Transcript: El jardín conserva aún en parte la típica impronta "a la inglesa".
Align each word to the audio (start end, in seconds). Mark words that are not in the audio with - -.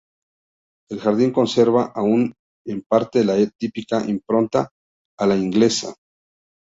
El 0.89 0.99
jardín 0.99 1.31
conserva 1.31 1.91
aún 1.93 2.33
en 2.65 2.81
parte 2.81 3.23
la 3.23 3.35
típica 3.55 4.03
impronta 4.07 4.67
"a 5.19 5.27
la 5.27 5.35
inglesa". 5.35 5.93